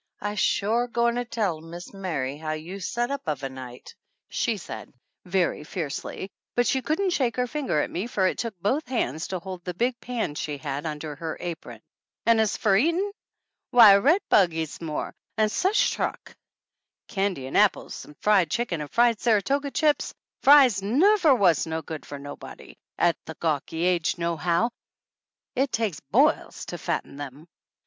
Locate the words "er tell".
1.19-1.61